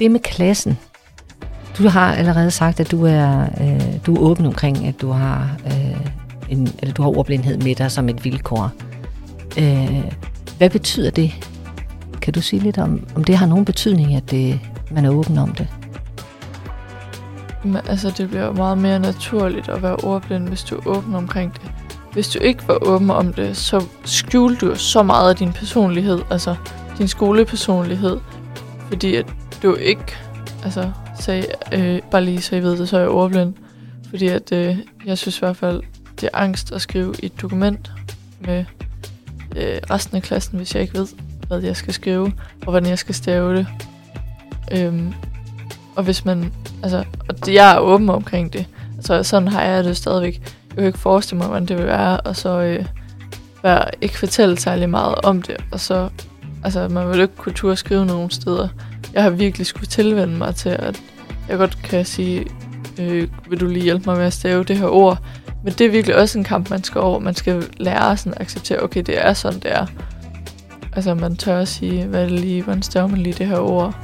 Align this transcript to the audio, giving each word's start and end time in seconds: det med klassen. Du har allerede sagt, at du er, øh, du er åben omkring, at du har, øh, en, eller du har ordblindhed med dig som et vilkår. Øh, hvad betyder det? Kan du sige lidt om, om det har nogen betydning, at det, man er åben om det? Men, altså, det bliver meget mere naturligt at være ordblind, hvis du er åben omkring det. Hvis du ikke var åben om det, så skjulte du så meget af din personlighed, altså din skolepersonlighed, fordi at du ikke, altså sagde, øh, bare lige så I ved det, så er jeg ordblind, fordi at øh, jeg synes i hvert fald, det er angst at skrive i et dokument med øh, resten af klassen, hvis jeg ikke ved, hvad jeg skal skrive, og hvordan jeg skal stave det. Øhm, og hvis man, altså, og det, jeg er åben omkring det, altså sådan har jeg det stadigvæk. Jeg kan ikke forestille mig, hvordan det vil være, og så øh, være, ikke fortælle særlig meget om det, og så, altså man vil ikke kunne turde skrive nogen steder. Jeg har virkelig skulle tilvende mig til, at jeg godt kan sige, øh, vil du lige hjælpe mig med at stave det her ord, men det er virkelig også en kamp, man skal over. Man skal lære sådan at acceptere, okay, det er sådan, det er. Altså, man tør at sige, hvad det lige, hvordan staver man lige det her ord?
det 0.00 0.10
med 0.10 0.20
klassen. 0.20 0.78
Du 1.78 1.88
har 1.88 2.14
allerede 2.14 2.50
sagt, 2.50 2.80
at 2.80 2.90
du 2.90 3.04
er, 3.04 3.42
øh, 3.60 4.06
du 4.06 4.14
er 4.14 4.20
åben 4.20 4.46
omkring, 4.46 4.86
at 4.86 5.00
du 5.00 5.10
har, 5.10 5.56
øh, 5.66 6.06
en, 6.48 6.68
eller 6.78 6.94
du 6.94 7.02
har 7.02 7.10
ordblindhed 7.18 7.58
med 7.58 7.74
dig 7.74 7.90
som 7.90 8.08
et 8.08 8.24
vilkår. 8.24 8.70
Øh, 9.58 10.04
hvad 10.58 10.70
betyder 10.70 11.10
det? 11.10 11.32
Kan 12.22 12.32
du 12.32 12.40
sige 12.40 12.62
lidt 12.62 12.78
om, 12.78 13.06
om 13.14 13.24
det 13.24 13.36
har 13.36 13.46
nogen 13.46 13.64
betydning, 13.64 14.14
at 14.14 14.30
det, 14.30 14.60
man 14.90 15.04
er 15.04 15.10
åben 15.10 15.38
om 15.38 15.52
det? 15.52 15.66
Men, 17.64 17.76
altså, 17.88 18.12
det 18.18 18.28
bliver 18.28 18.52
meget 18.52 18.78
mere 18.78 18.98
naturligt 18.98 19.68
at 19.68 19.82
være 19.82 19.96
ordblind, 19.96 20.48
hvis 20.48 20.62
du 20.62 20.76
er 20.76 20.86
åben 20.86 21.14
omkring 21.14 21.52
det. 21.54 21.70
Hvis 22.12 22.28
du 22.28 22.38
ikke 22.38 22.68
var 22.68 22.78
åben 22.82 23.10
om 23.10 23.32
det, 23.32 23.56
så 23.56 23.84
skjulte 24.04 24.66
du 24.66 24.74
så 24.74 25.02
meget 25.02 25.30
af 25.30 25.36
din 25.36 25.52
personlighed, 25.52 26.18
altså 26.30 26.54
din 26.98 27.08
skolepersonlighed, 27.08 28.18
fordi 28.88 29.14
at 29.14 29.26
du 29.62 29.74
ikke, 29.74 30.16
altså 30.64 30.92
sagde, 31.20 31.46
øh, 31.72 32.00
bare 32.10 32.24
lige 32.24 32.42
så 32.42 32.56
I 32.56 32.62
ved 32.62 32.78
det, 32.78 32.88
så 32.88 32.96
er 32.96 33.00
jeg 33.00 33.10
ordblind, 33.10 33.54
fordi 34.10 34.28
at 34.28 34.52
øh, 34.52 34.76
jeg 35.06 35.18
synes 35.18 35.36
i 35.36 35.40
hvert 35.40 35.56
fald, 35.56 35.82
det 36.20 36.28
er 36.32 36.38
angst 36.38 36.72
at 36.72 36.82
skrive 36.82 37.14
i 37.22 37.26
et 37.26 37.40
dokument 37.42 37.90
med 38.40 38.64
øh, 39.56 39.78
resten 39.90 40.16
af 40.16 40.22
klassen, 40.22 40.56
hvis 40.56 40.74
jeg 40.74 40.82
ikke 40.82 40.94
ved, 40.94 41.06
hvad 41.48 41.62
jeg 41.62 41.76
skal 41.76 41.94
skrive, 41.94 42.32
og 42.60 42.70
hvordan 42.70 42.88
jeg 42.88 42.98
skal 42.98 43.14
stave 43.14 43.56
det. 43.56 43.66
Øhm, 44.72 45.14
og 45.96 46.04
hvis 46.04 46.24
man, 46.24 46.52
altså, 46.82 47.04
og 47.28 47.46
det, 47.46 47.54
jeg 47.54 47.74
er 47.74 47.78
åben 47.78 48.10
omkring 48.10 48.52
det, 48.52 48.66
altså 48.96 49.22
sådan 49.22 49.48
har 49.48 49.62
jeg 49.62 49.84
det 49.84 49.96
stadigvæk. 49.96 50.40
Jeg 50.68 50.76
kan 50.76 50.86
ikke 50.86 50.98
forestille 50.98 51.38
mig, 51.38 51.46
hvordan 51.46 51.66
det 51.66 51.78
vil 51.78 51.86
være, 51.86 52.20
og 52.20 52.36
så 52.36 52.60
øh, 52.60 52.86
være, 53.62 53.84
ikke 54.00 54.18
fortælle 54.18 54.58
særlig 54.58 54.90
meget 54.90 55.14
om 55.14 55.42
det, 55.42 55.56
og 55.72 55.80
så, 55.80 56.08
altså 56.64 56.88
man 56.88 57.08
vil 57.08 57.20
ikke 57.20 57.36
kunne 57.36 57.54
turde 57.54 57.76
skrive 57.76 58.06
nogen 58.06 58.30
steder. 58.30 58.68
Jeg 59.12 59.22
har 59.22 59.30
virkelig 59.30 59.66
skulle 59.66 59.86
tilvende 59.86 60.36
mig 60.36 60.54
til, 60.54 60.68
at 60.68 61.02
jeg 61.48 61.58
godt 61.58 61.78
kan 61.82 62.04
sige, 62.04 62.46
øh, 62.98 63.28
vil 63.50 63.60
du 63.60 63.66
lige 63.66 63.82
hjælpe 63.82 64.04
mig 64.06 64.16
med 64.16 64.26
at 64.26 64.32
stave 64.32 64.64
det 64.64 64.76
her 64.76 64.86
ord, 64.86 65.18
men 65.64 65.72
det 65.72 65.86
er 65.86 65.90
virkelig 65.90 66.16
også 66.16 66.38
en 66.38 66.44
kamp, 66.44 66.70
man 66.70 66.84
skal 66.84 67.00
over. 67.00 67.18
Man 67.18 67.34
skal 67.34 67.64
lære 67.76 68.16
sådan 68.16 68.34
at 68.34 68.40
acceptere, 68.40 68.82
okay, 68.82 69.02
det 69.02 69.26
er 69.26 69.32
sådan, 69.32 69.60
det 69.60 69.72
er. 69.72 69.86
Altså, 70.92 71.14
man 71.14 71.36
tør 71.36 71.58
at 71.58 71.68
sige, 71.68 72.06
hvad 72.06 72.22
det 72.22 72.30
lige, 72.30 72.62
hvordan 72.62 72.82
staver 72.82 73.06
man 73.06 73.18
lige 73.18 73.32
det 73.32 73.46
her 73.46 73.58
ord? 73.58 73.94